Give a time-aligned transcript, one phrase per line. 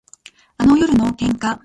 [0.57, 1.59] あの夜の喧嘩